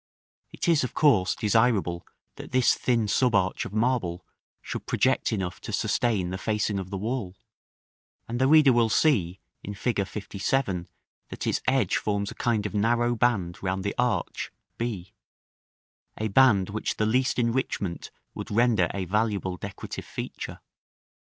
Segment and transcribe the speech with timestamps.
[0.51, 2.07] It is of course desirable
[2.37, 4.25] that this thin sub arch of marble
[4.59, 7.35] should project enough to sustain the facing of the wall;
[8.27, 9.97] and the reader will see, in Fig.
[9.97, 10.87] LVII.,
[11.29, 15.13] that its edge forms a kind of narrow band round the arch (b),
[16.17, 20.61] a band which the least enrichment would render a valuable decorative feature.